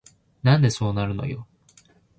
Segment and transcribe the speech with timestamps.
[0.41, 1.47] なんでそうなるのよ